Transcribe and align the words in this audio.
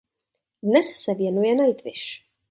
Dnes 0.63 0.87
se 1.03 1.13
věnuje 1.15 1.55
Nightwish. 1.55 2.07